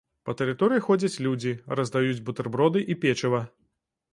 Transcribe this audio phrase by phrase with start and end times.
[0.27, 3.47] Па тэрыторыі ходзяць людзі, раздаюць бутэрброды і печыва.